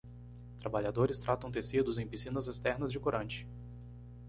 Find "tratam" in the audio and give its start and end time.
1.19-1.51